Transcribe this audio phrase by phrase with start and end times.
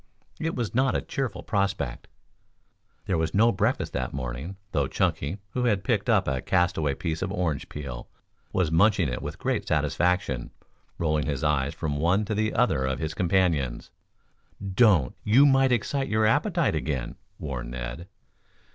[0.39, 2.07] It was not a cheerful prospect.
[3.05, 6.95] There was no breakfast that morning, though Chunky, who had picked up a cast away
[6.95, 8.09] piece of orange peel,
[8.51, 10.49] was munching it with great satisfaction,
[10.97, 13.91] rolling his eyes from one to the other of his companions.
[14.73, 15.13] "Don't.
[15.23, 18.07] You might excite your appetite again," warned Ned.